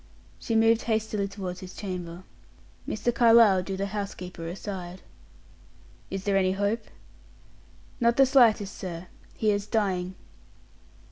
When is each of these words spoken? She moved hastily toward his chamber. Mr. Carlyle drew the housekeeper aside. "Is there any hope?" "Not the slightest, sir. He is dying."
She 0.39 0.55
moved 0.55 0.81
hastily 0.81 1.27
toward 1.27 1.59
his 1.59 1.75
chamber. 1.75 2.23
Mr. 2.87 3.13
Carlyle 3.13 3.61
drew 3.61 3.77
the 3.77 3.85
housekeeper 3.85 4.47
aside. 4.47 5.03
"Is 6.09 6.23
there 6.23 6.37
any 6.37 6.53
hope?" 6.53 6.85
"Not 7.99 8.17
the 8.17 8.25
slightest, 8.25 8.75
sir. 8.75 9.09
He 9.35 9.51
is 9.51 9.67
dying." 9.67 10.15